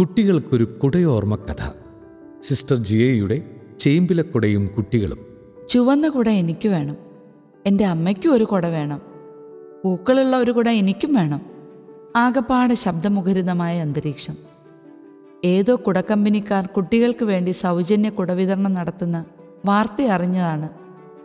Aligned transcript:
കുട്ടികൾക്കൊരു 0.00 0.64
കുടയോർമ്മ 0.64 1.34
കഥ. 1.34 1.72
സിസ്റ്റർ 2.42 2.76
ജിയയുടെ 2.76 3.42
ചേമ്പിലക്കുടയും 3.78 4.66
കുട്ടികളും. 4.76 5.18
ചുവന്ന 5.68 6.08
കുട 6.08 6.28
എനിക്ക് 6.28 6.68
വേണം. 6.68 6.96
എന്റെ 7.66 7.84
അമ്മയ്ക്കും 7.84 8.34
ഒരു 8.34 8.44
കുട 8.44 8.66
വേണം. 8.66 9.02
പൂക്കളുള്ള 9.84 10.36
ഒരു 10.36 10.50
കുട 10.50 10.68
എനിക്കും 10.68 11.14
വേണം. 11.14 11.40
ആകപ്പാടെ 12.16 12.74
ശബ്ദമുഖരിതമായ 12.74 13.80
അന്തരീക്ഷം. 13.80 14.36
ഏതോ 15.44 15.78
കുടക്കമ്പനിക്കാർ 15.86 16.66
കുട്ടികൾക്ക് 16.66 17.24
വേണ്ടി 17.24 17.50
സൗജന്യ 17.50 18.08
കുടവിതരണം 18.08 18.72
നടത്തുന്ന 18.72 19.24
വാർത്ത 19.66 20.02
അറിഞ്ഞതാണ് 20.02 20.68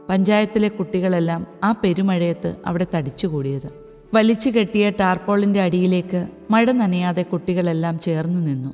പഞ്ചായത്തിലെ 0.09 0.67
കുട്ടികളെല്ലാം 0.67 1.47
ആ 1.63 1.71
പെരുമഴയത്ത് 1.71 2.55
അവിടെ 2.65 2.87
തടിച്ചുകൂടിയത്. 2.95 3.82
വലിച്ചു 4.14 4.50
കെട്ടിയ 4.50 4.89
ടാർപോളിന്റെ 4.89 5.61
അടിയിലേക്ക് 5.61 6.27
മഴ 6.52 6.71
നനയാതെ 6.71 7.21
കുട്ടികളെല്ലാം 7.21 8.00
ചേർന്നു 8.00 8.39
നിന്നു. 8.39 8.70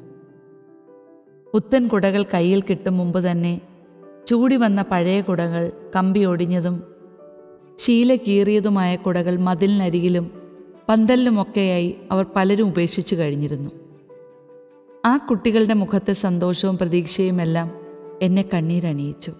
പുത്തൻ 1.54 1.88
കുടകൾ 1.88 2.26
കയ്യിൽ 2.34 2.62
കിട്ടും 2.62 2.98
മുമ്പ് 2.98 3.32
തന്നെ 3.32 3.62
ചൂടി 4.27 4.55
വന്ന 4.55 4.82
പഴയ 4.82 5.22
കുടകൾ 5.22 5.72
കമ്പി 5.96 6.20
ഒടിഞ്ഞതും 6.20 6.84
ശീല 7.77 8.16
കീറിയതുമായ 8.16 8.96
കുടകൾ 8.96 9.38
മതിലിനരികിലും 9.38 10.32
പന്തലിലുമൊക്കെയായി 10.90 11.96
അവർ 12.12 12.26
പലരും 12.35 12.68
ഉപേക്ഷിച്ചു 12.68 13.16
കഴിഞ്ഞിരുന്നു. 13.16 13.70
ആ 15.05 15.18
കുട്ടികളുടെ 15.18 15.74
മുഖത്തെ 15.74 16.13
സന്തോഷവും 16.13 16.77
പ്രതീക്ഷയുമെല്ലാം 16.77 17.71
എന്നെ 18.21 18.46
കണ്ണീരണിയിച്ചു. 18.54 19.32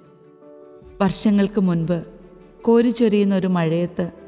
വർഷങ്ങൾക്ക് 1.02 1.62
മുൻപ് 1.62 2.04
കോരിച്ചൊരിയുന്ന 2.62 3.36
ഒരു 3.36 3.48
മഴയത്ത് 3.48 4.19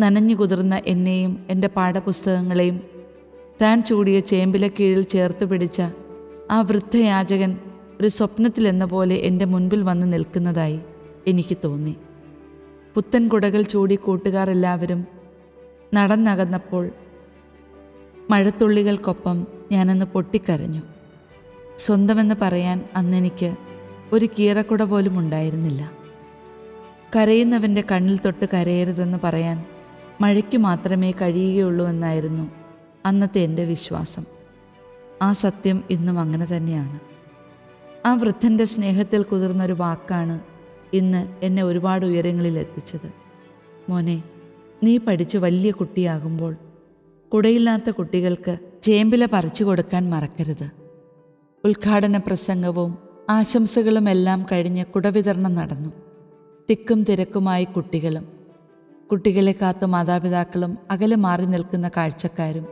നനഞ്ഞു 0.00 0.34
കുതിർന്ന 0.34 0.82
എന്നെയും 0.86 1.46
എന്റെ 1.50 1.68
പാഠപുസ്തകങ്ങളെയും 1.68 2.76
താൻ 3.62 3.84
ചൂടിയ 3.84 4.20
ചേമ്പില 4.20 4.68
കീഴിൽ 4.68 5.02
ചേർത്ത് 5.02 5.44
പിടിച്ച 5.44 5.80
ആ 6.50 6.60
വൃദ്ധയാചകൻ 6.60 7.50
ഒരു 8.00 8.08
സ്വപ്നത്തിലെന്ന 8.08 8.84
പോലെ 8.84 9.14
എന്റെ 9.14 9.44
മുൻപിൽ 9.44 9.82
വന്ന് 9.82 10.12
നിൽക്കുന്നതായി 10.12 10.80
എനിക്ക് 11.26 11.56
തോന്നി. 11.64 11.96
പുത്തൻ 12.94 13.28
കുടകൾ 13.28 13.62
ചൂടി 13.62 13.94
കൂട്ടുകാർ 13.94 14.50
എല്ലാവരും 14.50 15.00
നടന്നകന്നപ്പോൾ 15.94 16.90
മഴത്തുള്ളികൾക്കൊപ്പം 18.30 19.46
ഞാനന്ന് 19.72 20.06
പൊട്ടിക്കരഞ്ഞു. 20.06 20.82
സ്വന്തമെന്ന് 21.78 22.34
പറയാൻ 22.42 22.78
അന്നെനിക്ക് 22.96 23.50
ഒരു 24.12 24.28
കീറക്കുട 24.38 24.82
പോലും 24.82 25.18
ഉണ്ടായിരുന്നില്ല 25.18 25.82
കരയുന്നവന്റെ 27.16 27.82
കണ്ണിൽ 27.90 28.18
തൊട്ട് 28.18 28.46
കരയരുതെന്ന് 28.54 29.18
പറയാൻ 29.24 29.58
മഴയ്ക്ക് 30.20 30.58
മാത്രമേ 30.58 31.10
കഴിയുകയുള്ളൂ 31.10 31.86
എന്നായിരുന്നു 31.86 32.50
അന്നത്തെ 33.06 33.38
എന്റെ 33.38 33.64
വിശ്വാസം. 33.64 34.24
ആ 35.22 35.32
സത്യം 35.32 35.84
ഇന്നും 35.90 36.18
അങ്ങനെ 36.18 36.46
തന്നെയാണ്. 36.56 37.00
ആ 38.06 38.14
വൃദ്ധന്റെ 38.14 38.64
സ്നേഹത്തിൽ 38.64 39.22
കുതിർന്നൊരു 39.22 39.72
വാക്കാണ് 39.72 40.40
ഇന്ന് 40.92 41.36
എന്നെ 41.42 41.62
ഒരുപാട് 41.62 42.06
ഉയരങ്ങളിൽ 42.06 42.58
എത്തിച്ചത്. 42.58 43.12
മോനെ 43.88 44.22
നീ 44.82 44.98
പഠിച്ച് 44.98 45.38
വലിയ 45.38 45.70
കുട്ടിയാകുമ്പോൾ 45.70 46.56
കുടയില്ലാത്ത 47.32 47.90
കുട്ടികൾക്ക് 47.90 48.58
ചേമ്പില 48.82 49.24
പറിച്ചു 49.24 49.64
കൊടുക്കാൻ 49.64 50.10
മറക്കരുത്. 50.10 50.70
ഉദ്ഘാടന 51.64 52.16
പ്രസംഗവും 52.16 52.98
ആശംസകളുമെല്ലാം 53.30 54.46
കഴിഞ്ഞ് 54.52 54.84
കുടവിതരണം 54.84 55.54
നടന്നു. 55.54 55.90
തിക്കും 56.70 57.04
തിരക്കുമായി 57.04 57.64
കുട്ടികളും 57.64 58.39
കുട്ടികളെ 59.10 59.54
കാത്ത 59.62 59.84
മാതാപിതാക്കളും 59.84 60.78
അകലെ 60.90 61.16
മാറി 61.16 61.44
നിൽക്കുന്ന 61.44 61.90
കാഴ്ചക്കാരും 61.96 62.66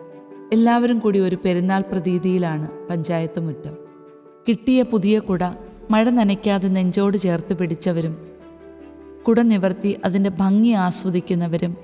എല്ലാവരും 0.53 0.99
കൂടി 0.99 1.19
ഒരു 1.19 1.37
പെരുന്നാൾ 1.45 1.83
പ്രതീതിയിലാണ് 1.93 2.69
പഞ്ചായത്ത് 2.91 3.41
മുറ്റം. 3.41 3.75
കിട്ടിയ 4.49 4.83
പുതിയ 4.83 5.19
കുട 5.19 5.45
മഴ 5.91 6.11
നനയ്ക്കാതെ 6.11 6.69
നെഞ്ചോട് 6.69 7.17
ചേർത്ത് 7.17 7.55
പിടിച്ചവരും 7.59 8.15
കുട 9.27 9.41
നിവർത്തി 9.41 9.97
അതിന്റെ 10.05 10.31
ഭംഗി 10.31 10.71
ആസ്വദിക്കുന്നവരും 10.71 11.77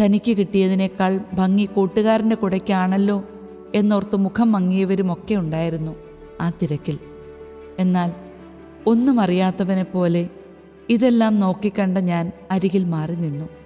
തനിക്ക് 0.00 0.36
കിട്ടിയതിനേക്കാൾ 0.36 1.20
ഭംഗി 1.34 1.64
കൂട്ടുകാരന്റെ 1.64 2.36
കുടയ്ക്കാണല്ലോ 2.36 3.24
എന്നോർത്ത് 3.74 4.16
മുഖം 4.16 4.52
മങ്ങിയവരുമൊക്കെ 4.52 5.34
ഉണ്ടായിരുന്നു 5.34 5.96
ആ 6.40 6.50
തിരക്കിൽ. 6.50 6.98
എന്നാൽ 7.78 8.12
ഒന്നും 8.86 9.20
അറിയാത്തവനെ 9.20 9.82
പോലെ 9.82 10.28
ഇതെല്ലാം 10.88 11.38
നോക്കിക്കണ്ട 11.38 11.98
ഞാൻ 11.98 12.32
അരികിൽ 12.50 12.84
മാറി 12.84 13.16
നിന്നു. 13.16 13.63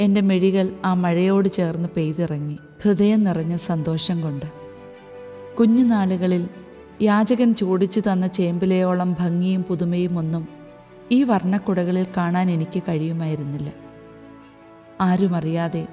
എന്റെ 0.00 0.20
മിഴികൾ 0.20 0.72
ആ 0.84 0.94
മഴയോട് 0.94 1.48
ചേർന്ന് 1.48 1.88
പെയ്തിറങ്ങി. 1.96 2.58
ഹൃദയം 2.82 3.24
നിറഞ്ഞ 3.24 3.56
സന്തോഷം 3.56 4.20
കൊണ്ട്. 4.20 4.46
കുഞ്ഞുനാളുകളിൽ 5.54 6.48
യാചകൻ 7.02 7.54
ചൂടിച്ചു 7.54 8.00
തന്ന 8.00 8.26
ചേമ്പിലയോളം 8.26 9.16
ഭംഗിയും 9.18 9.62
പുതുമയും 9.62 10.18
ഒന്നും 10.18 10.48
ഈ 11.12 11.22
വർണക്കുടകളിൽ 11.22 12.06
കാണാൻ 12.16 12.50
എനിക്ക് 12.50 12.82
കഴിയുമായിരുന്നില്ല. 12.82 13.72
ആരുമറിയാതെ 15.00 15.86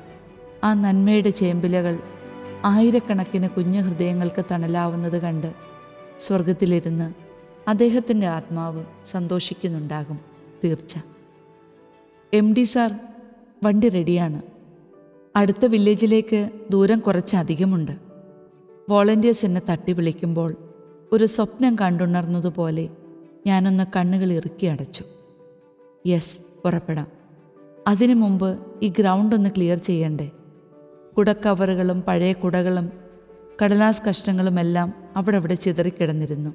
ആ 0.64 0.74
നന്മയുടെ 0.74 1.30
ചേമ്പിലകൾ 1.30 2.00
ആയിരക്കണക്കിന് 2.66 3.50
കുഞ്ഞു 3.50 3.82
ഹൃദയങ്ങൾക്ക് 3.82 4.46
തണലാവുന്നത് 4.52 5.22
കണ്ട് 5.22 5.54
സ്വർഗത്തിലിരുന്ന് 6.20 7.14
അദ്ദേഹത്തിന്റെ 7.70 8.28
ആത്മാവ് 8.28 8.84
സന്തോഷിക്കുന്നുണ്ടാകും 9.06 10.20
തീർച്ച. 10.64 10.96
എം 12.34 12.54
ഡി 12.54 12.64
സാർ 12.64 12.94
വണ്ടി 13.64 13.90
റെഡിയാണ്. 13.90 14.42
അടുത്ത 15.36 15.66
വില്ലേജിലേക്ക് 15.66 16.50
ദൂരം 16.72 17.00
കുറച്ചധികമുണ്ട് 17.00 17.92
വോളണ്ടിയേഴ്സ് 18.90 19.46
എന്നെ 19.46 19.62
തട്ടി 19.70 19.92
വിളിക്കുമ്പോൾ 19.92 20.56
ഒരു 21.12 21.26
സ്വപ്നം 21.26 21.76
കണ്ടുണർന്നതുപോലെ 21.82 22.90
ഞാനൊന്ന് 23.48 23.84
കണ്ണുകൾ 23.96 24.32
ഇറുക്കി 24.32 24.66
അടച്ചു. 24.66 25.04
യെസ് 26.08 26.42
പുറപ്പെടാം 26.64 27.08
അതിനു 27.88 28.14
മുമ്പ് 28.14 28.60
ഈ 28.84 28.88
ഗ്രൗണ്ട് 29.00 29.36
ഒന്ന് 29.36 29.50
ക്ലിയർ 29.50 29.78
ചെയ്യണ്ടേ? 29.78 30.32
കുടക്കവറുകളും 31.18 32.02
പഴയ 32.02 32.34
കുടകളും 32.34 32.90
കടലാസ് 33.64 34.02
കഷ്ണങ്ങളുമെല്ലാം 34.10 34.94
അവിടെ 35.16 35.38
അവിടെ 35.38 35.54
ചിതറിക്കിടന്നിരുന്നു. 35.54 36.50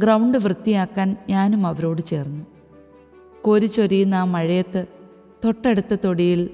ഗ്രൗണ്ട് 0.00 0.38
വൃത്തിയാക്കാൻ 0.38 1.16
ഞാനും 1.30 1.66
അവരോട് 1.66 2.02
ചേർന്നു. 2.02 2.44
കോരിച്ചൊരിയുന്ന 3.42 4.14
ആ 4.14 4.24
മഴയത്ത് 4.24 5.03
തൊട്ടടുത്ത 5.44 5.94
തൊടിയിൽ 5.94 6.50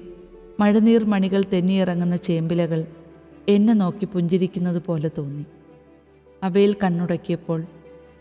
മഴനീർ 0.59 1.03
മണികൾ 1.03 1.43
തെന്നിയിറങ്ങുന്ന 1.53 2.15
ചേമ്പിലകൾ 2.15 2.85
എന്നെ 3.49 3.73
നോക്കി 3.73 4.05
പുഞ്ചിരിക്കുന്നത് 4.05 4.81
പോലെ 4.87 5.09
തോന്നി. 5.17 5.45
അവയിൽ 6.43 6.75
കണ്ണുടക്കിയപ്പോൾ 6.83 7.63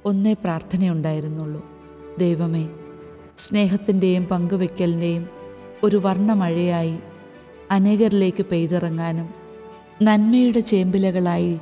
ഒന്നേ 0.05 0.33
പ്രാർത്ഥനയുണ്ടായിരുന്നുള്ളൂ. 0.33 1.63
ദൈവമേ 2.19 2.69
സ്നേഹത്തിന്റെയും 3.39 4.27
പങ്കുവെക്കലിന്റെയും 4.27 5.29
ഒരു 5.85 5.97
വർണമഴയായി 5.97 6.97
അനേകരിലേക്ക് 7.71 8.47
പെയ്തിറങ്ങാനും 8.47 9.29
നന്മയുടെ 10.03 10.61
ചേമ്പിലകളായി 10.61 11.59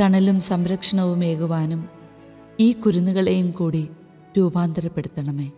തണലും 0.00 0.40
സംരക്ഷണവും 0.40 1.24
ഏകുവാനും 1.24 1.88
ഈ 2.60 2.72
കുരുന്നുകളെയും 2.72 3.50
കൂടി 3.50 3.88
രൂപാന്തരപ്പെടുത്തണമേ. 4.38 5.48